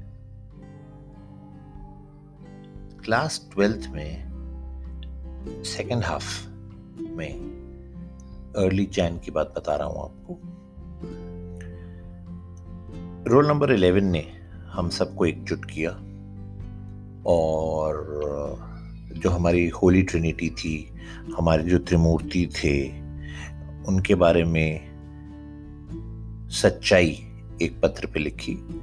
Class 3.04 3.48
twelfth 3.53 3.88
में 3.91 4.30
second 5.64 6.04
half 6.04 6.48
में 7.03 7.32
early 8.57 8.86
Jain 8.86 9.18
की 9.18 9.30
बात 9.30 9.54
बता 9.57 9.77
रहा 9.77 9.89
हूँ 9.89 10.03
आपको। 10.03 10.39
रोल 13.31 13.49
नंबर 13.49 13.72
इलेवन 13.72 14.04
ने 14.04 14.26
हम 14.67 14.89
सबको 14.89 15.26
एकजुट 15.26 15.64
किया 15.64 15.90
और, 17.26 17.94
जो 19.13 19.31
हमारी 19.31 19.68
होली 19.68 20.03
ट्रिनिटी 20.03 20.50
थी, 20.50 20.94
हमारे 21.39 21.63
जो 21.63 21.79
त्रिमूर्ति 21.79 22.46
थे, 22.46 22.89
उनके 23.85 24.14
बारे 24.14 24.44
में 24.44 24.92
सच्चाई 26.52 27.26
एक 27.62 27.80
पत्र 27.82 28.06
पे 28.06 28.20
लिखी 28.20 28.82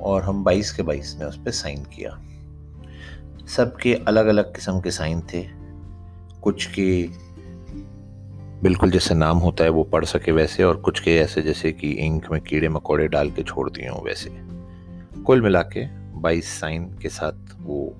और 0.00 0.22
हम 0.22 0.44
22 0.44 0.72
के 0.72 0.82
22 0.82 1.16
में 1.18 1.26
उस 1.26 1.36
पर 1.36 1.50
साइन 1.50 1.84
किया। 1.84 2.22
सबके 3.46 3.94
अलग 3.94 4.26
अलग 4.26 4.54
किस्म 4.54 4.80
के 4.80 4.90
साइन 4.90 5.20
थे। 5.20 5.46
कुछ 6.42 6.66
के 6.66 7.08
बिल्कुल 8.62 8.90
जैसे 8.90 9.14
नाम 9.14 9.38
होता 9.38 9.64
है 9.64 9.70
वो 9.70 9.84
पढ़ 9.84 10.04
सके 10.04 10.32
वैसे 10.32 10.64
और 10.64 10.76
कुछ 10.76 11.00
के 11.00 11.16
ऐसे 11.16 11.42
जैसे 11.42 11.72
कि 11.72 11.90
इंक 11.90 12.30
में 12.32 12.40
कीड़े 12.40 12.68
मकोड़े 12.68 13.08
डाल 13.08 13.30
के 13.30 13.42
छोड़ 13.42 13.70
दिए 13.70 13.88
हों 13.88 14.04
वैसे। 14.04 14.30
कुल 15.22 15.42
मिला 15.42 15.62
के 15.62 15.86
बाईस 16.20 16.60
साइन 16.60 16.98
के 17.02 17.08
साथ 17.08 17.56
वो 17.58 17.96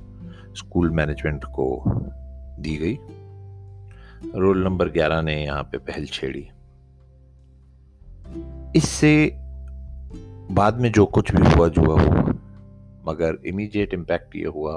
स्कूल 0.57 0.91
मैनेजमेंट 0.91 1.45
को 1.45 1.83
दी 2.59 2.77
गई। 2.77 2.99
रोल 4.35 4.65
नंबर 4.65 4.89
ग्यारह 4.89 5.23
ने 5.23 5.45
यहाँ 5.45 5.63
पे 5.63 5.79
पहल 5.79 6.05
छेड़ी। 6.05 6.49
इससे 8.77 9.37
बाद 10.53 10.81
में 10.81 10.93
जो 10.93 11.07
कुछ 11.07 11.35
भी 11.35 11.55
हुआ, 11.55 11.69
जो 11.69 11.83
हुआ 11.83 11.97
मगर 13.09 13.39
इमीडिएट 13.47 13.95
इम्पैक्ट 13.95 14.37
ये 14.37 14.47
हुआ 14.47 14.77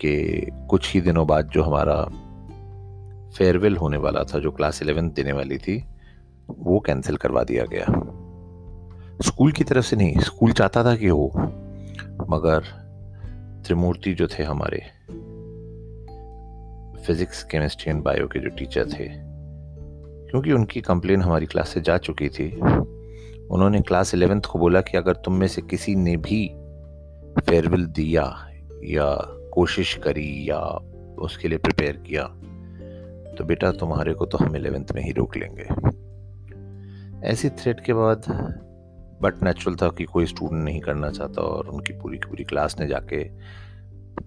कि 0.00 0.46
कुछ 0.70 0.94
ही 0.94 1.00
दिनों 1.00 1.26
बाद 1.26 1.48
जो 1.48 1.62
हमारा 1.62 2.02
फेयरवेल 3.36 3.76
होने 3.76 3.96
वाला 3.96 4.22
था, 4.22 4.38
जो 4.38 4.50
क्लास 4.50 4.82
इलेवेंथ 4.82 5.10
देने 5.10 5.32
वाली 5.32 5.58
थी, 5.58 5.84
वो 6.50 6.80
कैंसिल 6.80 7.16
करवा 7.16 7.44
दिया 7.44 7.64
गया। 7.64 7.86
स्कूल 9.22 9.52
की 9.52 9.64
तरफ़ 9.64 9.84
से 9.84 9.96
नहीं 9.96 10.18
स्कूल 10.18 10.52
चाहता 10.52 10.84
था 10.84 10.96
कि 10.96 11.06
हो, 11.06 11.32
मगर 12.30 12.60
त्रिमूर्ति 13.66 14.14
जो 14.14 14.26
थे 14.26 14.42
हमारे 14.42 14.78
फिजिक्स 17.06 17.42
केमिस्ट्री 17.42 17.90
एंड 17.90 18.02
बायो 18.02 18.26
के 18.26 18.38
जो 18.38 18.48
टीचर 18.48 18.86
थे, 18.86 19.08
क्योंकि 20.30 20.52
उनकी 20.52 20.80
कंप्लेन 20.80 21.22
हमारी 21.22 21.46
क्लास 21.46 21.68
से 21.68 21.80
जा 21.80 21.98
चुकी 21.98 22.28
थी 22.28 22.48
उन्होंने 23.50 23.80
क्लास 23.80 24.14
इलेवेंथ 24.14 24.42
को 24.42 24.58
बोला 24.58 24.80
कि 24.80 24.96
अगर 24.96 25.16
तुम 25.16 25.34
में 25.34 25.48
से 25.48 25.62
किसी 25.62 25.94
ने 25.94 26.16
भी 26.16 26.48
फेयरवेल 27.40 27.86
दिया 27.86 28.48
या 28.84 29.14
कोशिश 29.52 29.94
करी 29.94 30.50
या 30.50 30.58
उसके 31.18 31.48
लिए 31.48 31.58
प्रिपेयर 31.58 31.96
किया 31.96 32.24
तो 33.34 33.44
बेटा 33.44 33.72
तुम्हारे 33.72 34.14
को 34.14 34.26
तो 34.26 34.38
हम 34.38 34.56
इलेवेंथ 34.56 34.86
में 34.94 35.02
ही 35.02 35.12
रोक 35.12 35.36
लेंगे। 35.36 35.68
ऐसी 37.28 37.50
थ्रेट 37.50 37.80
के 37.80 37.92
बाद 37.92 38.22
बट 39.22 39.42
नेचुरल 39.42 39.76
था 39.76 39.88
कि 39.88 40.04
कोई 40.04 40.26
स्टूडेंट 40.26 40.64
नहीं 40.64 40.80
करना 40.80 41.10
चाहता 41.10 41.42
और 41.42 41.66
उनकी 41.66 41.92
पूरी 41.92 42.18
की 42.18 42.28
पूरी 42.28 42.44
क्लास 42.44 42.76
ने 42.80 42.86
जाके 42.86 43.24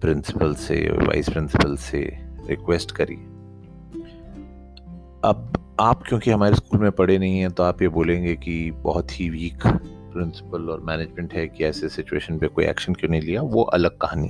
प्रिंसिपल 0.00 0.54
से 0.54 0.90
वाइस 0.90 1.28
प्रिंसिपल 1.28 1.76
से 1.76 2.18
रिक्वेस्ट 2.46 2.92
करी। 2.92 3.14
अब 5.24 5.61
आप 5.80 6.02
क्योंकि 6.02 6.30
हमारे 6.30 6.54
स्कूल 6.54 6.80
में 6.80 6.90
पढ़े 6.92 7.16
नहीं 7.18 7.38
हैं 7.38 7.50
तो 7.50 7.62
आप 7.62 7.82
ये 7.82 7.88
बोलेंगे 7.88 8.34
कि 8.36 8.70
बहुत 8.70 9.20
ही 9.20 9.28
वीक 9.30 9.66
प्रिंसिपल 9.66 10.68
और 10.70 10.80
मैनेजमेंट 10.80 11.34
है 11.34 11.46
कि 11.48 11.64
ऐसे 11.64 11.88
सिचुएशन 11.88 12.38
पे 12.38 12.48
कोई 12.48 12.64
एक्शन 12.64 12.94
क्यों 12.94 13.10
नहीं 13.10 13.20
लिया? 13.20 13.42
वो 13.42 13.62
अलग 13.62 13.96
कहानी 13.98 14.28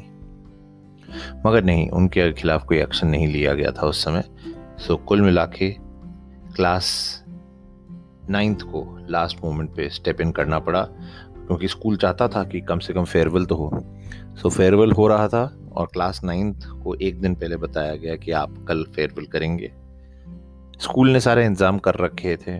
मगर 1.46 1.64
नहीं, 1.64 1.88
उनके 1.90 2.32
खिलाफ 2.32 2.64
कोई 2.64 2.78
एक्शन 2.78 3.08
नहीं 3.08 3.26
लिया 3.28 3.54
गया 3.54 3.70
था 3.72 3.86
उस 3.86 4.04
समय। 4.04 4.24
सो 4.78 4.96
कुल 4.96 5.22
मिला 5.22 5.44
के 5.46 5.70
क्लास 6.56 7.24
नाइन्थ 8.30 8.62
को 8.62 8.84
लास्ट 9.10 9.44
मोमेंट 9.44 9.74
पे 9.76 9.88
स्टेप 9.88 10.20
इन 10.20 10.32
करना 10.32 10.58
पड़ा, 10.58 10.82
क्योंकि 10.82 11.68
स्कूल 11.68 11.96
चाहता 11.96 12.28
था 12.28 12.44
कि 12.44 12.60
कम 12.60 12.78
से 12.78 12.92
कम 12.92 13.04
फेयरवेल 13.04 13.44
तो 13.44 13.54
हो। 13.54 13.70
सो 14.42 14.48
फेयरवेल 14.48 14.92
हो 14.92 15.06
रहा 15.08 15.28
था 15.28 15.44
और 15.72 15.86
क्लास 15.86 16.24
नाइन्थ 16.24 16.66
को 16.84 16.94
एक 16.94 17.20
दिन 17.20 17.34
पहले 17.34 17.56
बताया 17.56 17.94
गया 17.96 18.16
कि 18.16 18.30
आप 18.30 18.64
कल 18.68 18.84
फेयरवेल 18.84 19.26
करेंगे। 19.26 19.72
स्कूल 20.80 21.10
ने 21.10 21.20
सारे 21.20 21.44
इंतज़ाम 21.46 21.78
कर 21.78 21.94
रखे 21.94 22.36
थे, 22.36 22.56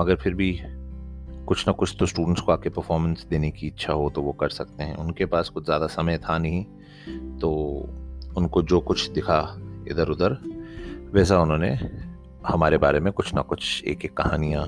मगर 0.00 0.16
फिर 0.16 0.34
भी 0.34 0.52
कुछ 1.46 1.66
ना 1.66 1.72
कुछ 1.72 1.94
तो 1.98 2.06
स्टूडेंट्स 2.06 2.40
को 2.40 2.52
आके 2.52 2.68
परफॉर्मेंस 2.68 3.26
देने 3.30 3.50
की 3.50 3.66
इच्छा 3.66 3.92
हो 3.92 4.08
तो 4.10 4.22
वो 4.22 4.32
कर 4.32 4.48
सकते 4.50 4.84
हैं। 4.84 4.96
उनके 4.96 5.26
पास 5.26 5.48
कुछ 5.48 5.64
ज़्यादा 5.64 5.86
समय 5.86 6.18
था 6.18 6.38
नहीं 6.38 6.64
तो 7.38 7.50
उनको 8.36 8.62
जो 8.62 8.80
कुछ 8.80 9.08
दिखा 9.10 9.38
इधर 9.90 10.08
उधर 10.08 10.38
वैसा 11.14 11.40
उन्होंने 11.40 11.70
हमारे 12.46 12.78
बारे 12.78 13.00
में 13.00 13.12
कुछ 13.12 13.34
ना 13.34 13.42
कुछ 13.42 13.82
एक 13.84 14.04
एक 14.04 14.16
कहानियाँ 14.16 14.66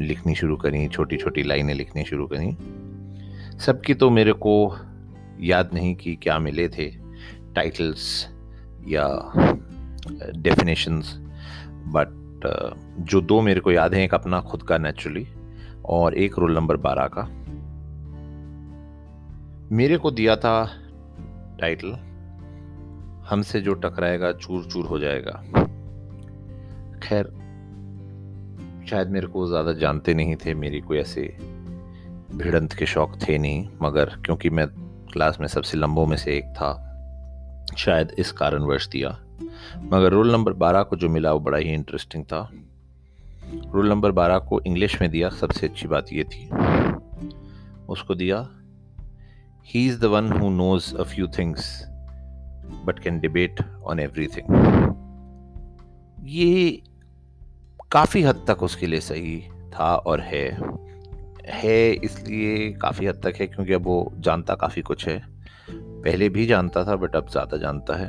लिखनी 0.00 0.34
शुरू 0.34 0.56
करी 0.56 0.86
छोटी 0.88 1.16
छोटी 1.16 1.42
लाइनें 1.42 1.74
लिखनी 1.74 2.04
शुरू 2.04 2.26
करी। 2.32 3.58
सबकी 3.58 3.94
तो 3.94 4.10
मेरे 4.10 4.32
को 4.32 4.54
याद 5.40 5.70
नहीं 5.74 5.94
कि 5.94 6.14
क्या 6.16 6.38
मिले 6.38 6.68
थे 6.68 6.88
टाइटल्स 7.54 8.28
या 8.88 9.06
डेफिनेशंस 10.36 11.18
बट 11.86 12.08
uh, 12.46 12.78
जो 12.98 13.20
दो 13.20 13.40
मेरे 13.40 13.60
को 13.60 13.72
याद 13.72 13.94
है 13.94 14.04
एक 14.04 14.14
अपना 14.14 14.40
खुद 14.40 14.62
का 14.62 14.78
नेचुरली 14.78 15.26
और 15.84 16.14
एक 16.14 16.38
रोल 16.38 16.54
नंबर 16.54 16.76
बारह 16.76 17.06
का। 17.06 17.22
मेरे 19.74 19.96
को 19.96 20.10
दिया 20.10 20.36
था 20.36 20.70
टाइटल 21.60 21.92
हमसे 23.28 23.60
जो 23.60 23.74
टकराएगा 23.74 24.32
चूर 24.32 24.64
चूर 24.64 24.86
हो 24.86 24.98
जाएगा। 24.98 25.32
खैर 27.02 27.24
शायद 28.90 29.08
मेरे 29.08 29.26
को 29.26 29.48
ज़्यादा 29.48 29.72
जानते 29.72 30.14
नहीं 30.14 30.36
थे 30.36 30.54
मेरी 30.54 30.80
कोई 30.80 30.98
ऐसे 30.98 31.36
भिड़ंत 32.34 32.72
के 32.72 32.86
शौक 32.86 33.18
थे 33.28 33.38
नहीं 33.38 33.68
मगर 33.82 34.04
क्योंकि 34.04 34.50
मैं 34.50 34.66
क्लास 35.12 35.40
में 35.40 35.46
सबसे 35.48 35.78
लंबों 35.78 36.06
में 36.06 36.16
से 36.16 36.36
एक 36.36 36.44
था 36.44 36.88
शायद 37.76 38.12
इस 38.18 38.32
कारणवश 38.32 38.88
दिया। 38.88 39.18
मगर 39.92 40.12
रोल 40.12 40.32
नंबर 40.32 40.52
बारह 40.52 40.82
को 40.82 40.96
जो 40.96 41.08
मिला 41.08 41.32
वो 41.32 41.40
बड़ा 41.40 41.58
ही 41.58 41.72
इंटरेस्टिंग 41.72 42.24
था। 42.24 42.48
रोल 43.74 43.88
नंबर 43.88 44.12
बारह 44.12 44.38
को 44.38 44.60
इंग्लिश 44.60 45.00
में 45.00 45.10
दिया, 45.10 45.28
सबसे 45.30 45.66
अच्छी 45.66 45.88
बात 45.88 46.12
ये 46.12 46.24
थी। 46.24 46.48
उसको 47.88 48.14
दिया 48.14 48.38
he 49.66 49.86
is 49.88 50.00
the 50.00 50.04
one 50.04 50.32
who 50.32 50.50
knows 50.50 50.94
a 50.96 51.02
few 51.02 51.26
things 51.28 51.66
but 52.84 52.98
can 52.98 53.18
debate 53.20 53.60
on 53.84 54.00
everything 54.00 54.46
ये 56.28 56.82
काफ़ी 57.92 58.22
हद 58.22 58.44
तक 58.48 58.62
उसके 58.62 58.86
लिए 58.86 59.00
सही 59.00 59.40
था 59.74 59.94
और 59.96 60.20
है। 60.20 60.46
है 61.48 61.92
इसलिए 61.94 62.72
काफ़ी 62.72 63.06
हद 63.06 63.20
तक 63.24 63.40
है 63.40 63.46
क्योंकि 63.46 63.72
अब 63.72 63.84
वो 63.84 64.12
जानता 64.18 64.54
काफ़ी 64.54 64.82
कुछ 64.82 65.08
है। 65.08 65.20
पहले 65.70 66.28
भी 66.28 66.46
जानता 66.46 66.84
था 66.84 66.96
बट 66.96 67.16
अब 67.16 67.28
ज़्यादा 67.30 67.56
जानता 67.56 67.96
है। 67.96 68.08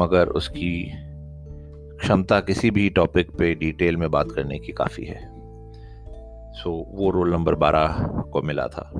मगर 0.00 0.28
उसकी 0.28 0.92
क्षमता 2.00 2.40
किसी 2.40 2.70
भी 2.70 2.90
टॉपिक 2.90 3.30
पे 3.30 3.54
डिटेल 3.54 3.96
में 3.96 4.10
बात 4.10 4.32
करने 4.32 4.58
की 4.58 4.72
काफ़ी 4.72 5.04
है। 5.04 5.20
सो 6.52 6.70
so, 6.70 6.98
वो 6.98 7.10
रोल 7.10 7.32
नंबर 7.32 7.54
बारह 7.54 7.86
को 8.32 8.42
मिला 8.42 8.66
था। 8.66 8.90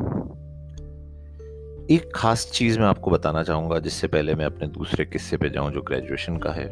एक 1.91 2.13
खास 2.15 2.51
चीज़ 2.53 2.79
मैं 2.79 2.87
आपको 2.87 3.11
बताना 3.11 3.43
चाहूँगा 3.43 3.79
जिससे 3.79 4.07
पहले 4.07 4.35
मैं 4.35 4.45
अपने 4.45 4.69
दूसरे 4.69 5.05
किस्से 5.05 5.37
पे 5.37 5.51
जाऊँ 5.51 5.73
जो 5.73 5.83
ग्रेजुएशन 5.83 6.37
का 6.37 6.51
है 6.51 6.69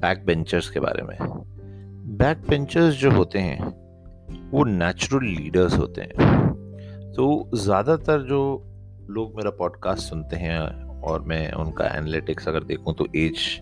बैक 0.00 0.26
बेंचर्स 0.26 0.70
के 0.70 0.80
बारे 0.80 1.02
में। 1.02 1.16
बैक 2.18 2.38
बेंचर्स 2.48 2.94
जो 2.94 3.10
होते 3.10 3.38
हैं 3.38 3.80
वो 4.50 4.64
नेचुरल 4.64 5.26
लीडर्स 5.26 5.78
होते 5.78 6.00
हैं। 6.00 6.38
तो 7.16 7.50
ज़्यादातर 7.54 8.22
जो 8.22 8.66
लोग 9.10 9.36
मेरा 9.36 9.50
पॉडकास्ट 9.50 10.08
सुनते 10.08 10.36
हैं 10.36 10.58
और 11.04 11.22
मैं 11.22 11.52
उनका 11.52 11.86
एनालिटिक्स 11.86 12.48
अगर 12.48 12.64
देखूँ 12.64 12.94
तो 12.94 13.06
एज 13.16 13.60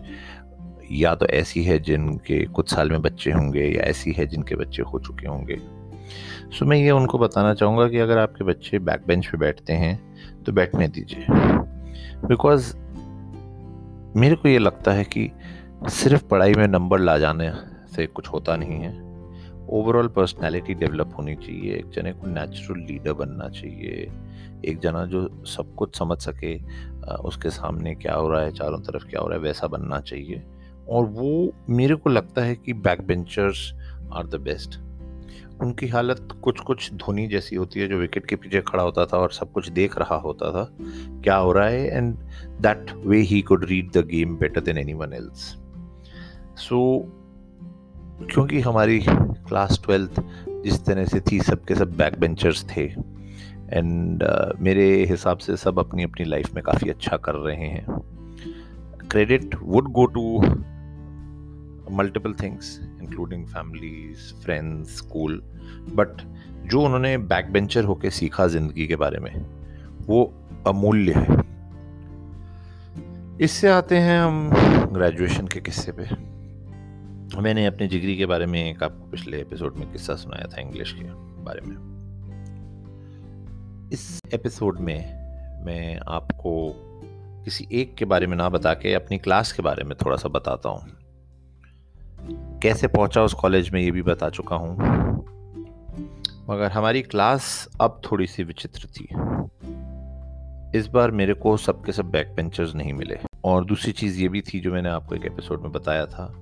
या 0.91 1.15
तो 1.15 1.25
ऐसी 1.25 1.63
है 1.63 1.79
जिनके 1.79 2.45
कुछ 2.45 2.73
साल 2.73 2.91
में 2.91 3.01
बच्चे 3.01 3.31
होंगे 3.31 3.65
या 3.65 3.81
ऐसी 3.81 4.11
है 4.11 4.25
जिनके 4.27 4.55
बच्चे 4.55 4.83
हो 4.83 4.99
चुके 4.99 5.27
होंगे। 5.27 5.57
सो 6.53 6.65
मैं 6.65 6.77
ये 6.77 6.91
उनको 6.91 7.17
बताना 7.17 7.53
चाहूँगा 7.53 7.87
कि 7.89 7.97
अगर 7.97 8.17
आपके 8.17 8.43
बच्चे 8.43 8.79
बैक 8.79 9.03
बेंच 9.07 9.27
पे 9.27 9.37
बैठते 9.37 9.73
हैं 9.73 9.99
तो 10.43 10.51
बैठने 10.51 10.87
दीजिए। 10.87 11.25
बिकॉज़ 12.27 12.73
मेरे 14.19 14.35
को 14.35 14.47
ये 14.47 14.59
लगता 14.59 14.91
है 14.91 15.03
कि 15.03 15.29
सिर्फ़ 15.89 16.23
पढ़ाई 16.23 16.53
में 16.53 16.67
नंबर 16.67 16.99
ला 16.99 17.17
जाने 17.17 17.51
से 17.95 18.05
कुछ 18.07 18.27
होता 18.27 18.55
नहीं 18.55 18.79
है। 18.79 18.91
ओवरऑल 19.69 20.07
पर्सनैलिटी 20.07 20.73
डेवलप 20.73 21.13
होनी 21.17 21.35
चाहिए, 21.35 21.73
एक 21.73 21.89
जने 21.89 22.11
को 22.11 22.27
नेचुरल 22.27 22.79
लीडर 22.79 23.13
बनना 23.13 23.49
चाहिए। 23.49 24.07
एक 24.65 24.79
जना 24.79 25.05
जो 25.05 25.27
सब 25.47 25.73
कुछ 25.75 25.97
समझ 25.97 26.17
सके 26.17 26.55
उसके 27.19 27.49
सामने 27.49 27.93
क्या 27.95 28.13
हो 28.13 28.29
रहा 28.29 28.41
है, 28.41 28.51
चारों 28.51 28.79
तरफ़ 28.79 29.05
क्या 29.05 29.21
हो 29.21 29.27
रहा 29.27 29.37
है, 29.37 29.43
वैसा 29.43 29.67
बनना 29.67 29.99
चाहिए। 30.01 30.43
और 30.89 31.05
वो 31.05 31.53
मेरे 31.69 31.95
को 31.95 32.09
लगता 32.09 32.41
है 32.41 32.55
कि 32.55 32.73
back 32.75 33.01
benchers 33.01 33.71
are 34.13 34.27
the 34.27 34.35
best 34.35 34.79
उनकी 35.61 35.87
हालत 35.87 36.27
कुछ 36.41 36.59
कुछ 36.59 36.91
धोनी 36.93 37.27
जैसी 37.27 37.55
होती 37.55 37.79
है, 37.79 37.87
जो 37.87 37.97
विकेट 37.97 38.25
के 38.25 38.35
पीछे 38.35 38.61
खड़ा 38.61 38.83
होता 38.83 39.05
था 39.05 39.17
और 39.17 39.31
सब 39.31 39.51
कुछ 39.51 39.69
देख 39.69 39.97
रहा 39.97 40.15
होता 40.15 40.51
था। 40.51 40.63
क्या 41.23 41.35
हो 41.35 41.51
रहा 41.51 41.67
है? 41.67 41.87
And 41.87 42.15
that 42.61 42.91
way 43.05 43.19
he 43.21 43.41
could 43.41 43.65
read 43.65 43.91
the 43.91 44.05
game 44.07 44.35
better 44.37 44.61
than 44.61 44.77
anyone 44.93 45.13
else 45.13 45.55
so 46.59 46.79
क्योंकि 48.23 48.59
हमारी 48.59 48.99
क्लास 49.07 49.79
ट्वेल्थ 49.85 50.21
जिस 50.63 50.85
तरह 50.85 51.05
से 51.05 51.19
थी, 51.21 51.39
सबके 51.39 51.75
सब 51.75 51.95
बैक 51.97 52.19
बेंचर्स 52.19 52.65
थे। 52.69 52.87
एंड 53.73 54.23
uh, 54.23 54.59
मेरे 54.59 55.05
हिसाब 55.05 55.37
से 55.37 55.57
सब 55.57 55.79
अपनी 55.79 56.03
अपनी 56.03 56.25
लाइफ 56.25 56.53
में 56.55 56.63
काफ़ी 56.63 56.89
अच्छा 56.89 57.17
कर 57.17 57.35
रहे 57.35 57.67
हैं। 57.67 57.85
Credit 59.11 59.55
would 59.61 59.91
go 59.91 60.05
to 60.05 60.39
multiple 61.95 62.33
things 62.33 62.79
including 63.01 63.45
families 63.45 64.33
friends 64.33 64.97
school 64.97 65.41
but 65.93 66.21
जो 66.65 66.81
उन्होंने 66.81 67.17
बैक 67.17 67.51
बेंचर 67.51 67.83
होके 67.83 68.09
सीखा 68.09 68.47
ज़िंदगी 68.47 68.87
के 68.87 68.95
बारे 68.95 69.19
में 69.19 69.45
वो 70.07 70.33
अमूल्य 70.67 71.13
है। 71.13 71.37
इससे 73.41 73.69
आते 73.69 73.97
हैं 73.97 74.19
हम 74.21 74.49
ग्रेजुएशन 74.93 75.47
के 75.47 75.59
किस्से 75.59 75.91
पे। 75.91 76.03
मैंने 77.41 77.65
अपने 77.65 77.87
जिगरी 77.87 78.17
के 78.17 78.25
बारे 78.25 78.45
में 78.45 78.71
एक 78.71 78.83
आपको 78.83 79.11
पिछले 79.11 79.41
एपिसोड 79.41 79.75
में 79.77 79.91
किस्सा 79.91 80.15
सुनाया 80.15 80.47
था 80.47 80.61
इंग्लिश 80.61 80.91
के 80.93 81.03
बारे 81.43 81.61
में। 81.61 81.98
एपिसोड 84.33 84.79
में 84.79 84.99
मैं 85.65 85.99
आपको 86.07 86.73
किसी 87.45 87.67
एक 87.71 87.95
के 87.95 88.05
बारे 88.05 88.27
में 88.27 88.37
ना 88.37 88.49
बता 88.49 88.73
के 88.73 88.93
अपनी 88.93 89.17
क्लास 89.17 89.51
के 89.51 89.61
बारे 89.61 89.83
में 89.83 89.97
थोड़ा 90.05 90.17
सा 90.17 90.29
बताता 90.29 90.69
हूँ। 90.69 90.81
कैसे 92.59 92.87
पहुँचा 92.87 93.23
उस 93.23 93.33
कॉलेज 93.33 93.69
में 93.69 93.81
ये 93.81 93.91
भी 93.91 94.01
बता 94.01 94.29
चुका 94.29 94.55
हूँ। 94.55 94.77
मगर 96.49 96.71
हमारी 96.71 97.01
क्लास 97.01 97.69
अब 97.81 98.01
थोड़ी 98.11 98.27
सी 98.27 98.43
विचित्र 98.43 98.87
थी। 98.87 99.07
इस 100.79 100.87
बार 100.87 101.11
मेरे 101.11 101.33
को 101.33 101.57
सबके 101.57 101.91
सब 101.91 102.05
बैक 102.05 102.33
बेंचर्स 102.35 102.75
नहीं 102.75 102.93
मिले। 102.93 103.19
और 103.43 103.65
दूसरी 103.65 103.91
चीज़ 103.91 104.19
ये 104.19 104.29
भी 104.29 104.41
थी 104.41 104.59
जो 104.59 104.71
मैंने 104.71 104.89
आपको 104.89 105.15
एक 105.15 105.25
एपिसोड 105.25 105.61
में 105.61 105.71
बताया 105.71 106.05
था 106.05 106.33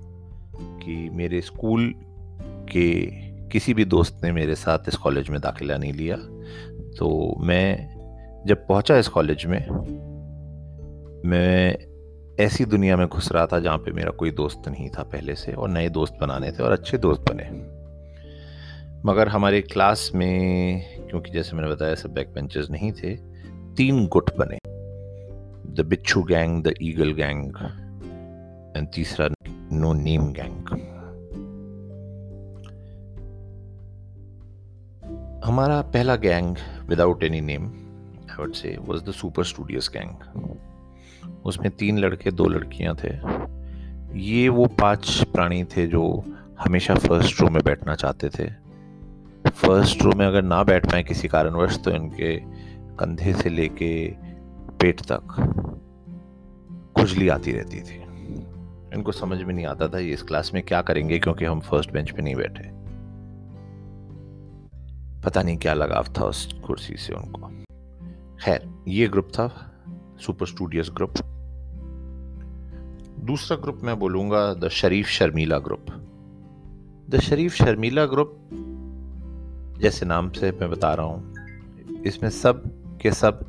कि 0.56 1.10
मेरे 1.12 1.40
स्कूल 1.40 1.94
के 2.42 3.06
किसी 3.48 3.74
भी 3.74 3.84
दोस्त 3.84 4.20
ने 4.24 4.32
मेरे 4.32 4.54
साथ 4.54 4.78
इस 4.88 4.96
कॉलेज 4.96 5.30
में 5.30 5.40
दाखिला 5.40 5.76
नहीं 5.76 5.92
लिया। 5.92 6.16
तो 6.98 7.36
मैं 7.40 7.94
जब 8.46 8.66
पहुँचा 8.66 8.96
इस 8.98 9.08
कॉलेज 9.08 9.46
में, 9.46 9.70
मैं 11.28 11.76
ऐसी 12.40 12.64
दुनिया 12.64 12.96
में 12.96 13.06
घुस 13.06 13.32
रहा 13.32 13.46
था 13.46 13.58
जहाँ 13.60 13.78
पे 13.78 13.92
मेरा 13.92 14.10
कोई 14.10 14.30
दोस्त 14.30 14.68
नहीं 14.68 14.88
था 14.90 15.02
पहले 15.02 15.34
से 15.34 15.52
और 15.52 15.68
नए 15.68 15.88
दोस्त 15.88 16.18
बनाने 16.20 16.52
थे 16.52 16.62
और 16.62 16.72
अच्छे 16.72 16.98
दोस्त 16.98 17.20
बने। 17.32 17.78
मगर 19.04 19.28
हमारे 19.28 19.60
क्लास 19.60 20.10
में, 20.14 20.82
क्योंकि 21.08 21.30
जैसे 21.30 21.56
मैंने 21.56 21.68
बताया, 21.68 21.94
सब 21.94 22.14
बैक 22.14 22.28
बेंचर्स 22.34 22.70
नहीं 22.70 22.92
थे, 22.92 23.16
तीन 23.74 24.06
गुट 24.06 24.30
बने। 24.36 24.58
The 25.74 25.86
bichhu 25.86 26.22
gang 26.22 26.62
the 26.62 26.74
eagle 26.82 27.12
gang 27.12 27.48
and 28.76 28.88
तीसरा 28.94 29.28
नो 29.72 29.92
नेम 29.92 30.32
गैंग 30.32 30.97
हमारा 35.44 35.80
पहला 35.82 36.14
gang 36.16 36.56
without 36.88 37.22
any 37.24 37.40
name 37.40 37.64
I 38.30 38.36
would 38.38 38.52
say 38.52 38.76
was 38.80 39.02
the 39.02 39.10
super 39.10 39.44
studious 39.44 39.90
gang. 39.96 41.44
उसमें 41.46 41.70
तीन 41.70 41.98
लड़के, 41.98 42.30
दो 42.30 42.44
लड़कियाँ 42.44 42.94
थे। 42.94 43.10
ये 44.20 44.48
वो 44.48 44.66
पाँच 44.80 45.22
प्राणी 45.32 45.64
थे 45.64 45.86
जो 45.86 46.02
हमेशा 46.60 46.94
फ़र्स्ट 46.94 47.40
रो 47.40 47.48
में 47.50 47.62
बैठना 47.64 47.94
चाहते 47.94 48.28
थे। 48.28 48.48
फ़र्स्ट 49.50 50.02
रो 50.02 50.12
में 50.12 50.26
अगर 50.26 50.42
ना 50.42 50.62
बैठ 50.62 50.86
पाए 50.86 51.02
किसी 51.02 51.28
कारणवश 51.28 51.78
तो 51.84 51.90
इनके 51.90 52.36
कंधे 52.96 53.32
से 53.32 53.48
लेके 53.48 53.92
पेट 54.80 55.00
तक 55.00 55.34
खुजली 56.98 57.28
आती 57.28 57.52
रहती 57.52 57.80
थी। 57.80 58.00
इनको 58.94 59.12
समझ 59.12 59.42
में 59.42 59.54
नहीं 59.54 59.66
आता 59.66 59.88
था, 59.88 59.98
ये 59.98 60.12
इस 60.12 60.22
क्लास 60.22 60.50
में 60.54 60.62
क्या 60.62 60.82
करेंगे, 60.82 61.18
क्योंकि 61.18 61.44
हम 61.44 61.60
फ़र्स्ट 61.60 61.92
बेंच 61.92 62.10
पे 62.10 62.22
नहीं 62.22 62.34
बैठे। 62.34 62.77
पता 65.24 65.42
नहीं 65.42 65.56
क्या 65.56 65.74
लगाव 65.74 66.04
था 66.18 66.24
उस 66.24 66.52
कुर्सी 66.66 66.96
से 66.96 67.14
उनको। 67.14 67.48
खैर, 68.44 68.68
ये 68.88 69.08
ग्रुप 69.08 69.28
था, 69.28 69.48
सुपर 70.20 70.46
स्टूडियस 70.46 70.90
ग्रुप। 70.94 71.14
दूसरा 73.24 73.56
ग्रुप 73.56 73.80
मैं 73.82 73.98
बोलूँगा 73.98 74.54
द 74.54 74.68
शरीफ 74.68 75.06
शर्मीला 75.06 75.58
ग्रुप। 75.58 75.86
द 77.10 77.20
शरीफ 77.20 77.54
शर्मीला 77.54 78.04
ग्रुप, 78.06 78.38
जैसे 79.80 80.06
नाम 80.06 80.30
से 80.30 80.50
मैं 80.50 80.70
बता 80.70 80.94
रहा 80.94 81.06
हूँ, 81.06 82.02
इसमें 82.06 82.30
सब 82.30 82.62
के 83.02 83.12
सब 83.12 83.46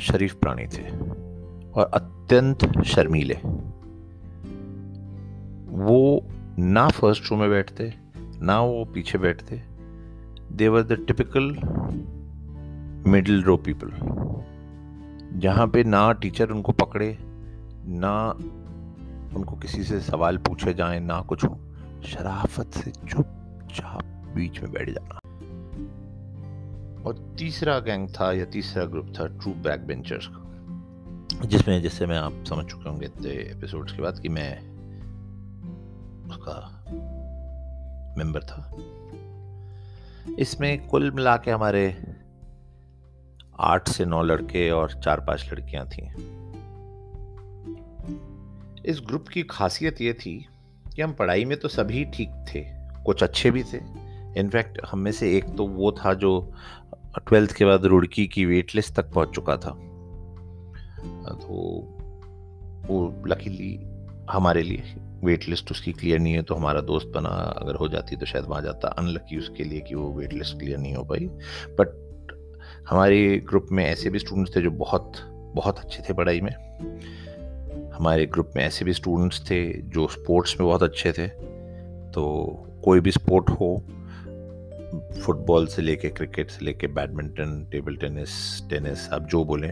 शरीफ 0.00 0.34
प्राणी 0.34 0.66
थे 0.66 0.88
और 1.72 1.90
अत्यंत 1.94 2.82
शर्मीले। 2.82 3.34
वो 5.78 6.28
ना 6.58 6.88
फ़र्स्ट 6.88 7.30
रो 7.30 7.36
में 7.36 7.50
बैठते, 7.50 7.94
ना 8.42 8.60
वो 8.60 8.84
पीछे 8.84 9.18
बैठते 9.18 9.77
they 10.52 10.68
were 10.68 10.82
the 10.82 10.92
typical 11.06 11.44
middle 13.10 13.42
row 13.42 13.56
people 13.56 13.90
जहाँ 15.38 15.66
पे 15.66 15.84
ना 15.84 16.12
टीचर 16.12 16.50
उनको 16.50 16.72
पकड़े, 16.72 17.18
ना 17.86 18.30
उनको 19.36 19.56
किसी 19.56 19.82
से 19.84 20.00
सवाल 20.00 20.36
पूछे 20.38 20.74
जाए, 20.74 21.00
ना 21.00 21.20
कुछ 21.20 21.44
हो, 21.44 21.58
शराफत 22.04 22.66
से 22.66 22.90
चुपचाप 22.90 24.02
बीच 24.34 24.60
में 24.60 24.72
बैठ 24.72 24.90
जाना। 24.90 25.20
और 27.02 27.34
तीसरा 27.38 27.78
गैंग 27.78 28.08
था 28.08 28.32
या 28.32 28.44
तीसरा 28.44 28.84
ग्रुप 28.84 29.12
था 29.20 29.26
ट्रू 29.26 29.52
बैक 29.52 29.86
बेंचर्स 29.86 30.26
का, 30.26 31.46
जिसमें 31.46 31.82
जैसे 31.82 32.06
मैं 32.06 32.18
आप 32.18 32.44
समझ 32.48 32.64
चुके 32.64 32.88
होंगे 32.88 33.06
इतने 33.06 33.30
एपिसोड्स 33.30 33.92
के 33.92 34.02
बाद 34.02 34.18
कि 34.18 34.28
मैं 34.28 34.58
उसका 36.28 36.84
मेंबर 38.18 38.40
था। 38.40 38.70
इसमें 40.36 40.86
कुल 40.86 41.10
मिला 41.10 41.36
के 41.36 41.50
हमारे 41.50 41.86
आठ 43.60 43.88
से 43.88 44.04
नौ 44.04 44.22
लड़के 44.22 44.70
और 44.70 44.92
चार 44.94 45.20
पाँच 45.20 45.48
लड़कियाँ 45.52 45.86
थी। 45.86 46.02
इस 48.90 49.00
ग्रुप 49.06 49.28
की 49.28 49.42
खासियत 49.42 50.00
ये 50.00 50.12
थी 50.12 50.46
कि 50.96 51.02
हम 51.02 51.12
पढ़ाई 51.12 51.44
में 51.44 51.58
तो 51.58 51.68
सभी 51.68 52.04
ठीक 52.04 52.30
थे, 52.48 52.64
कुछ 53.04 53.22
अच्छे 53.22 53.50
भी 53.50 53.62
थे। 53.62 53.80
इनफैक्ट 54.40 54.80
हम 54.90 54.98
में 54.98 55.12
से 55.12 55.36
एक 55.36 55.44
तो 55.56 55.66
वो 55.66 55.92
था 55.92 56.14
जो 56.14 56.52
ट्वेल्थ 57.18 57.52
के 57.52 57.64
बाद 57.64 57.84
रुड़की 57.84 58.26
की 58.26 58.44
वेट 58.44 58.74
लिस्ट 58.74 58.94
तक 58.94 59.12
पहुँच 59.12 59.28
चुका 59.28 59.56
था। 59.56 59.70
तो 61.30 61.54
वो 62.86 63.24
लकीली 63.26 63.74
हमारे 64.30 64.62
लिए 64.62 64.94
वेट 65.24 65.48
लिस्ट 65.48 65.70
उसकी 65.70 65.92
क्लियर 65.92 66.18
नहीं 66.18 66.32
है 66.32 66.42
तो 66.42 66.54
हमारा 66.54 66.80
दोस्त 66.80 67.06
बना, 67.06 67.28
अगर 67.28 67.74
हो 67.74 67.88
जाती 67.88 68.16
तो 68.16 68.26
शायद 68.26 68.44
वहाँ 68.44 68.62
जाता। 68.62 68.88
अनलकी 68.88 69.38
उसके 69.38 69.64
लिए 69.64 69.80
कि 69.80 69.94
वो 69.94 70.12
वेट 70.12 70.32
लिस्ट 70.32 70.58
क्लियर 70.58 70.78
नहीं 70.78 70.94
हो 70.94 71.04
पाई। 71.04 71.26
बट 71.80 71.96
हमारे 72.88 73.38
ग्रुप 73.38 73.66
में 73.72 73.84
ऐसे 73.84 74.10
भी 74.10 74.18
स्टूडेंट्स 74.18 74.56
थे 74.56 74.62
जो 74.62 74.70
बहुत 74.70 75.12
बहुत 75.54 75.78
अच्छे 75.78 76.02
थे 76.02 76.12
पढ़ाई 76.12 76.40
में। 76.40 76.52
हमारे 77.90 78.26
ग्रुप 78.26 78.50
में 78.56 78.62
ऐसे 78.64 78.84
भी 78.84 78.92
स्टूडेंट्स 78.92 79.40
थे 79.50 79.82
जो 79.88 80.06
स्पोर्ट्स 80.08 80.60
में 80.60 80.68
बहुत 80.68 80.82
अच्छे 80.82 81.12
थे। 81.12 81.26
तो 82.12 82.24
कोई 82.84 83.00
भी 83.00 83.10
स्पोर्ट 83.10 83.50
हो 83.50 83.76
फुटबॉल 85.22 85.66
से 85.66 85.82
लेके 85.82 86.08
क्रिकेट 86.08 86.50
से 86.50 86.64
लेके 86.64 86.86
बैडमिंटन 86.86 87.66
टेबल 87.72 87.96
टेनिस 87.96 88.30
टेनिस 88.70 89.08
आप 89.12 89.22
जो 89.22 89.44
बोलें 89.44 89.70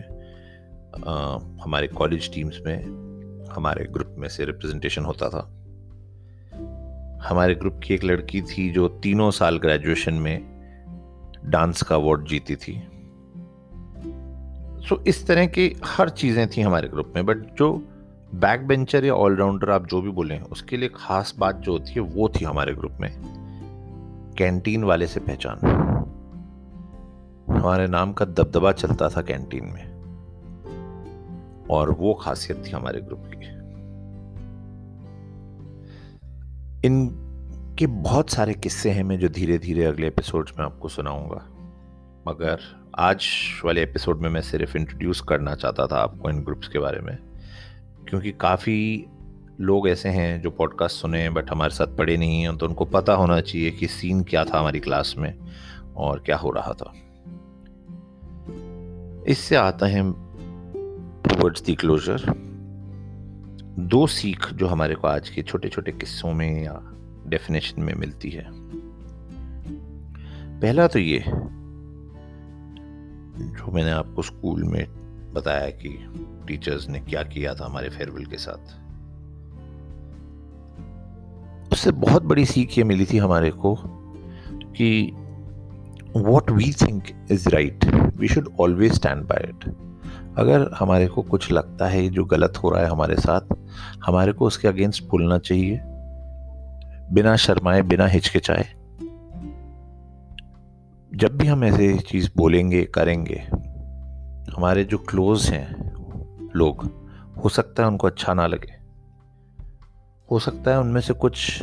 हमारे 1.63 1.87
कॉलेज 1.87 2.33
टीम्स 2.35 2.59
में 2.67 3.06
हमारे 3.53 3.85
ग्रुप 3.85 4.15
में 4.19 4.29
से 4.29 4.45
रिप्रेजेंटेशन 4.45 5.05
होता 5.05 5.29
था। 5.29 5.53
हमारे 7.29 7.55
ग्रुप 7.55 7.81
की 7.85 7.95
एक 7.95 8.05
लड़की 8.05 8.43
थी 8.43 8.71
जो 8.71 8.89
तीनों 8.89 9.31
साल 9.31 9.59
ग्रेजुएशन 9.59 10.15
में 10.15 10.57
डांस 11.45 11.83
का 11.83 11.95
अवार्ड 11.95 12.27
जीती 12.27 12.57
थी। 12.57 12.89
सो 14.89 14.97
so, 14.97 15.07
इस 15.07 15.27
तरह 15.27 15.47
की 15.47 15.77
हर 15.85 16.09
चीज़ें 16.09 16.49
थी 16.49 16.61
हमारे 16.61 16.89
ग्रुप 16.89 17.13
में 17.17 17.27
बट 17.27 17.37
जो 17.37 17.89
बैक 18.35 18.67
बेंचर 18.67 19.05
या 19.05 19.15
ऑलराउंडर 19.15 19.71
आप 19.71 19.87
जो 19.87 20.03
भी 20.03 20.11
बोलें 20.11 20.41
उसके 20.41 20.77
लिए 20.77 20.91
खास 20.97 21.35
बात 21.39 21.57
जो 21.57 21.73
होती 21.73 21.93
है 21.93 22.01
वो 22.01 22.29
थी 22.29 22.45
हमारे 22.45 22.75
ग्रुप 22.75 22.93
में। 23.01 23.11
कैंटीन 24.39 24.85
वाले 24.85 25.07
से 25.07 25.21
पहचान। 25.21 25.59
हमारे 27.49 27.87
नाम 27.87 28.13
का 28.13 28.25
दबदबा 28.25 28.73
चलता 28.73 29.09
था 29.09 29.23
कैंटीन 29.23 29.65
में। 29.65 29.96
और 31.71 31.91
वो 31.91 32.15
खासियत 32.15 32.67
थी 32.67 32.71
हमारे 32.71 33.01
ग्रुप 33.01 33.23
की। 33.27 33.57
इनके 36.87 37.87
बहुत 37.87 38.31
सारे 38.31 38.55
किस्से 38.55 38.91
हैं, 38.91 39.05
मैं 39.05 39.19
जो 39.19 39.29
धीरे 39.29 39.59
धीरे 39.59 39.85
अगले 39.85 40.07
एपिसोड्स 40.07 40.53
में 40.59 40.67
आपको 40.67 40.89
सुनाऊँगा। 40.89 41.47
मगर 42.29 42.59
आज 42.99 43.27
वाले 43.65 43.83
एपिसोड 43.83 44.21
में 44.21 44.31
मैं 44.31 44.41
सिर्फ़ 44.41 44.77
इंट्रोड्यूस 44.77 45.21
करना 45.21 45.55
चाहता 45.55 45.87
था 45.87 45.97
आपको 45.97 46.31
इन 46.31 46.41
ग्रुप्स 46.41 46.69
के 46.69 46.79
बारे 46.79 47.01
में, 47.01 47.19
क्योंकि 48.09 48.33
काफ़ी 48.33 49.07
लोग 49.61 49.89
ऐसे 49.89 50.09
हैं 50.09 50.43
जो 50.43 50.51
पॉडकास्ट 50.51 50.97
सुने 50.97 51.31
बट 51.31 51.51
हमारे 51.51 51.75
साथ 51.75 51.87
पढ़े 51.87 52.17
नहीं 52.17 52.43
हैं 52.43 52.57
तो 52.57 52.67
उनको 52.67 52.85
पता 52.85 53.13
होना 53.15 53.41
चाहिए 53.41 53.71
कि 53.71 53.87
सीन 53.87 54.23
क्या 54.23 54.45
था 54.45 54.59
हमारी 54.59 54.81
क्लास 54.81 55.15
में 55.19 55.35
और 55.97 56.19
क्या 56.19 56.37
हो 56.37 56.51
रहा 56.51 56.73
था। 56.73 56.95
इससे 59.29 59.57
आता 59.57 59.87
है 59.87 60.26
टूवर्ड्स 61.47 61.63
दी 61.63 61.75
क्लोजर 61.75 62.23
दो 63.79 64.07
सीख 64.07 64.47
जो 64.55 64.67
हमारे 64.67 64.95
को 64.95 65.09
आज 65.09 65.29
के 65.29 65.43
छोटे 65.43 65.69
छोटे 65.69 65.93
किस्सों 65.93 66.33
में 66.33 66.65
या 66.65 66.81
डेफिनेशन 67.27 67.83
में 67.83 67.95
मिलती 67.95 68.31
है। 68.31 68.47
पहला 70.61 70.87
तो 70.87 70.99
ये, 70.99 71.19
जो 73.39 73.73
मैंने 73.73 73.91
आपको 73.91 74.23
स्कूल 74.23 74.65
में 74.65 74.87
बताया 75.35 75.71
कि 75.71 75.89
टीचर्स 76.49 76.89
ने 76.89 77.01
क्या 77.01 77.23
किया 77.23 77.55
था 77.55 77.67
हमारे 77.67 77.91
फेयरवेल 77.91 78.27
के 78.27 78.37
साथ। 78.37 78.75
उससे 81.73 81.91
बहुत 81.91 82.23
बड़ी 82.23 82.45
सीख 82.45 82.79
ये 82.79 82.85
मिली 82.85 83.07
थी 83.07 83.19
हमारे 83.19 83.51
को 83.51 83.77
कि 84.77 85.13
what 86.17 86.51
we 86.51 86.73
think 86.73 87.05
is 87.31 87.49
right 87.49 87.85
we 88.17 88.29
should 88.29 88.55
always 88.61 88.93
stand 88.93 89.23
by 89.23 89.51
it 89.51 89.86
अगर 90.37 90.71
हमारे 90.79 91.07
को 91.07 91.23
कुछ 91.23 91.53
लगता 91.53 91.87
है 91.87 92.09
जो 92.09 92.25
गलत 92.25 92.53
हो 92.57 92.71
रहा 92.71 92.81
है 92.81 92.91
हमारे 92.91 93.17
साथ, 93.17 93.41
हमारे 94.07 94.33
को 94.33 94.47
उसके 94.47 94.69
अगेंस्ट 94.69 95.05
बोलना 95.05 95.39
चाहिए। 95.39 95.81
बिना 97.13 97.37
शर्माए, 97.37 97.83
बिना 97.83 98.07
हिचकिचाए। 98.07 98.65
जब 101.15 101.29
भी 101.33 101.47
हम 101.47 101.65
ऐसे 101.65 101.99
चीज़ 101.99 102.31
बोलेंगे, 102.37 102.85
करेंगे, 102.85 103.39
हमारे 104.57 104.85
जो 104.85 104.99
क्लोज 104.99 105.51
हैं 105.51 105.93
लोग, 106.57 106.91
हो 107.45 107.49
सकता 107.49 107.83
है 107.83 107.89
उनको 107.89 108.07
अच्छा 108.07 108.35
ना 108.35 108.47
लगे। 108.47 108.73
हो 110.31 110.39
सकता 110.39 110.71
है 110.71 110.81
उनमें 110.81 111.01
से 111.01 111.15
कुछ 111.15 111.63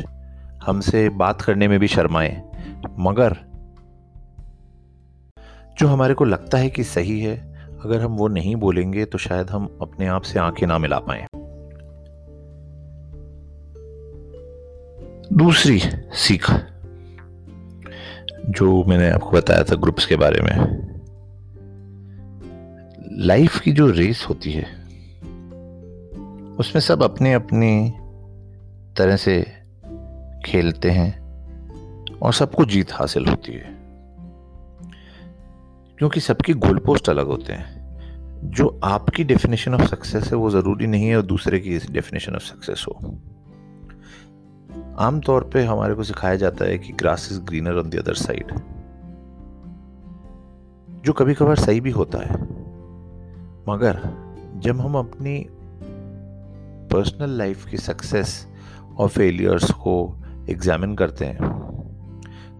हमसे 0.66 1.08
बात 1.08 1.42
करने 1.42 1.68
में 1.68 1.80
भी 1.80 1.88
शर्माए, 1.88 2.42
मगर 2.98 3.36
जो 5.78 5.86
हमारे 5.88 6.14
को 6.14 6.24
लगता 6.24 6.58
है 6.58 6.70
कि 6.70 6.84
सही 6.84 7.20
है 7.20 7.53
अगर 7.84 8.00
हम 8.00 8.16
वो 8.16 8.28
नहीं 8.28 8.56
बोलेंगे 8.56 9.04
तो 9.04 9.18
शायद 9.18 9.50
हम 9.50 9.78
अपने 9.82 10.06
आप 10.06 10.22
से 10.22 10.38
आँखें 10.38 10.66
ना 10.66 10.78
मिला 10.78 10.98
पाए। 10.98 11.26
दूसरी 15.32 15.78
सीख, 16.14 16.50
जो 18.50 18.84
मैंने 18.84 19.10
आपको 19.10 19.30
बताया 19.30 19.64
था 19.64 19.76
ग्रुप्स 19.76 20.06
के 20.06 20.16
बारे 20.16 20.40
में, 20.40 20.56
लाइफ 23.18 23.60
की 23.60 23.72
जो 23.72 23.90
रेस 23.90 24.26
होती 24.28 24.52
है, 24.52 24.64
उसमें 26.56 26.80
सब 26.80 27.02
अपने 27.02 27.32
अपने 27.32 27.92
तरह 28.96 29.16
से 29.16 29.40
खेलते 30.44 30.90
हैं 30.90 31.10
और 32.22 32.32
सबको 32.32 32.64
जीत 32.64 32.92
हासिल 32.92 33.26
होती 33.26 33.52
है, 33.52 33.74
क्योंकि 35.98 36.20
सबके 36.20 36.52
गोल 36.52 36.78
पोस्ट 36.78 37.08
अलग 37.08 37.26
होते 37.26 37.52
हैं। 37.52 37.73
जो 38.46 38.80
आपकी 38.84 39.24
डेफिनेशन 39.24 39.74
ऑफ़ 39.74 39.82
सक्सेस 39.82 40.24
है, 40.24 40.36
वो 40.36 40.50
ज़रूरी 40.50 40.86
नहीं 40.86 41.08
है 41.08 41.16
और 41.16 41.22
दूसरे 41.22 41.60
की 41.60 41.78
डेफिनेशन 41.92 42.34
ऑफ़ 42.34 42.42
सक्सेस 42.42 42.84
हो। 42.88 42.94
आमतौर 44.98 45.50
पे 45.52 45.64
हमारे 45.64 45.94
को 45.94 46.02
सिखाया 46.02 46.36
जाता 46.36 46.64
है 46.64 46.78
कि 46.78 46.92
grass 46.92 47.28
is 47.32 47.40
greener 47.40 47.78
on 47.78 47.90
the 47.90 47.94
other 47.94 48.14
side 48.14 48.52
जो 51.04 51.12
कभी 51.12 51.34
कभार 51.34 51.56
सही 51.56 51.80
भी 51.80 51.90
होता 51.90 52.18
है, 52.18 52.40
मगर 53.68 54.00
जब 54.56 54.80
हम 54.80 54.94
अपनी 54.98 55.46
पर्सनल 56.92 57.30
लाइफ 57.30 57.66
की 57.66 57.76
सक्सेस 57.76 58.46
और 58.98 59.08
फेलियर्स 59.08 59.70
को 59.70 59.96
एग्जामिन 60.50 60.94
करते 60.94 61.24
हैं 61.24 61.38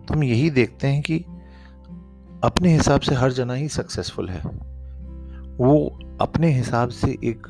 तो 0.06 0.14
हम 0.14 0.24
यही 0.24 0.50
देखते 0.50 0.86
हैं 0.86 1.02
कि 1.02 1.18
अपने 2.44 2.72
हिसाब 2.74 3.00
से 3.00 3.14
हर 3.14 3.32
जना 3.32 3.54
ही 3.54 3.68
सक्सेसफुल 3.68 4.28
है। 4.28 4.42
वो 5.56 5.99
अपने 6.20 6.49
हिसाब 6.49 6.88
से 6.88 7.18
एक 7.25 7.46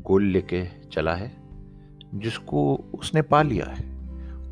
गोल 0.00 0.24
लेके 0.24 0.66
चला 0.92 1.14
है, 1.14 1.32
जिसको 2.14 2.84
उसने 2.94 3.22
पा 3.22 3.42
लिया 3.42 3.66
है। 3.66 3.94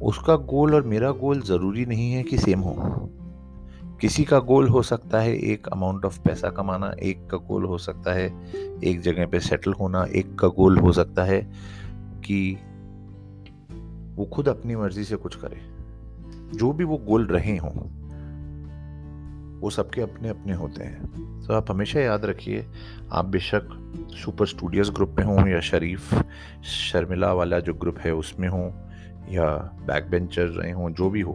उसका 0.03 0.37
गोल 0.37 0.75
और 0.75 0.83
मेरा 0.83 1.11
गोल 1.11 1.41
ज़रूरी 1.41 1.87
नहीं 1.87 2.13
है 2.13 2.23
कि 2.23 2.39
सेम 2.39 2.61
हो। 2.61 2.75
किसी 4.01 4.25
का 4.25 4.39
गोल 4.39 4.69
हो 4.69 4.83
सकता 4.83 5.21
है 5.21 5.37
एक 5.37 5.69
अमाउंट 5.69 6.05
ऑफ़ 6.05 6.21
पैसा 6.21 6.51
कमाना, 6.51 6.95
एक 7.03 7.27
का 7.31 7.37
गोल 7.37 7.65
हो 7.65 7.79
सकता 7.79 8.13
है 8.13 8.47
एक 8.85 9.01
जगह 9.01 9.27
पे 9.27 9.41
सेटल 9.41 9.73
होना, 9.73 10.05
एक 10.05 10.39
का 10.39 10.49
गोल 10.49 10.79
हो 10.79 10.93
सकता 10.93 11.25
है 11.25 11.53
कि 12.25 12.59
वो 14.17 14.25
खुद 14.25 14.49
अपनी 14.49 14.77
मर्ज़ी 14.77 15.05
से 15.05 15.17
कुछ 15.17 15.37
करे। 15.37 15.61
जो 16.59 16.73
भी 16.73 16.85
वो 16.85 16.97
गोल 16.97 17.27
रहे 17.27 17.57
हों 17.57 18.02
वो 19.63 19.71
सबके 19.71 20.01
अपने 20.01 20.29
अपने 20.29 20.53
होते 20.53 20.85
हैं। 20.85 21.43
तो 21.47 21.55
आप 21.55 21.71
हमेशा 21.71 22.01
याद 22.01 22.25
रखिए, 22.25 22.67
आप 23.13 23.25
बेशक 23.25 23.69
सुपर 24.25 24.47
स्टूडियोज 24.47 24.91
ग्रुप 24.91 25.17
में 25.19 25.25
हों 25.25 25.49
या 25.49 25.61
शरीफ, 25.61 26.15
शर्मिला 26.65 27.33
वाला 27.33 27.61
जो 27.61 27.75
ग्रुप 27.75 27.99
है 27.99 28.15
उसमें 28.15 28.49
हों 28.49 28.71
या 29.29 29.47
बैक 29.87 30.11
बेंचर 30.11 30.47
रहे 30.47 30.73
हों, 30.73 30.91
जो 30.93 31.11
भी 31.11 31.21
हो। 31.21 31.33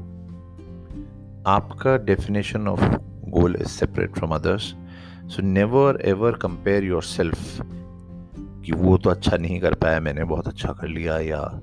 आपका 1.47 1.97
definition 1.97 2.67
of 2.67 2.83
goal 3.27 3.55
is 3.55 3.67
separate 3.67 4.13
from 4.13 4.31
others 4.31 4.75
so 5.25 5.41
never 5.41 6.01
ever 6.01 6.31
compare 6.31 6.83
yourself 7.03 7.61
कि 8.65 8.71
वो 8.71 8.97
तो 8.97 9.09
अच्छा 9.09 9.37
नहीं 9.37 9.59
कर 9.59 9.73
पाया 9.73 9.99
मैंने, 9.99 10.23
बहुत 10.23 10.47
अच्छा 10.47 10.73
कर 10.73 10.87
लिया 10.87 11.19
या 11.19 11.61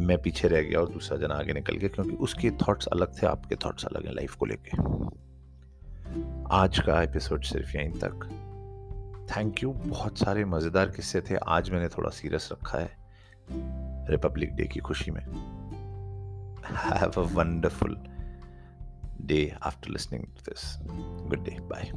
मैं 0.00 0.18
पीछे 0.18 0.48
रह 0.48 0.62
गया 0.62 0.80
और 0.80 0.88
दूसरा 0.88 1.18
जना 1.18 1.34
आगे 1.34 1.52
निकल 1.52 1.76
गया, 1.76 1.88
क्योंकि 1.88 2.16
उसके 2.16 2.50
थॉट्स 2.50 2.86
अलग 2.86 3.22
थे, 3.22 3.26
आपके 3.26 3.56
थॉट्स 3.56 3.84
अलग 3.84 4.06
हैं 4.06 4.14
लाइफ 4.14 4.34
को 4.34 4.46
लेके। 4.46 4.70
आज 6.50 6.78
का 6.78 7.02
एपिसोड 7.02 7.42
सिर्फ़ 7.42 7.76
यहीं 7.76 7.92
तक। 7.92 8.28
थैंक 9.36 9.62
यू 9.62 9.72
बहुत 9.72 10.18
सारे 10.18 10.44
मज़ेदार 10.44 10.90
किस्से 10.90 11.20
थे। 11.20 11.36
आज 11.36 11.70
मैंने 11.70 11.88
थोड़ा 11.88 12.10
सीरियस 12.10 12.48
रखा 12.52 12.78
है 12.78 12.90
रिपब्लिक 14.10 14.54
डे 14.54 14.64
की 14.64 14.80
खुशी 14.80 15.10
में। 15.10 15.22
Have 16.76 17.12
a 17.16 17.26
wonderful 17.34 17.96
day 19.20 19.56
after 19.62 19.90
listening 19.90 20.24
this 20.24 20.78
good 20.82 21.44
day 21.44 21.56
bye 21.60 21.90